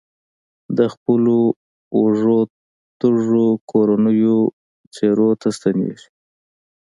[0.77, 1.37] د خپلو
[2.01, 2.39] وږو
[2.99, 4.39] تږو کورنیو
[4.93, 6.07] څپرو ته ستنېږي.